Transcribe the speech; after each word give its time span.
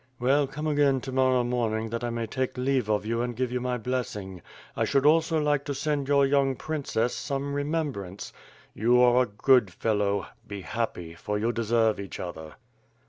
"Well, 0.19 0.47
come 0.47 0.65
again 0.65 0.99
to 1.01 1.11
morrow 1.11 1.87
that 1.89 2.03
I 2.03 2.09
may 2.09 2.25
take 2.25 2.57
leave 2.57 2.89
of 2.89 3.05
you 3.05 3.21
and 3.21 3.35
give 3.35 3.51
you 3.51 3.61
my 3.61 3.77
blessing. 3.77 4.41
I 4.75 4.83
should 4.83 5.05
also 5.05 5.39
like 5.39 5.63
to 5.65 5.75
send 5.75 6.07
your 6.07 6.25
young 6.25 6.55
princess 6.55 7.13
some 7.13 7.53
remembrance. 7.53 8.33
You 8.73 8.99
are 8.99 9.21
a 9.21 9.25
good 9.27 9.71
fellow; 9.71 10.25
be 10.47 10.61
happy, 10.61 11.13
for 11.13 11.37
you 11.37 11.51
deserve 11.51 11.99
each 11.99 12.19
other. 12.19 12.55